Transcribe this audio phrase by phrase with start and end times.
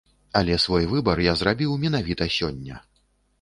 [0.39, 2.81] Але свой выбар я зрабіў менавіта сёння.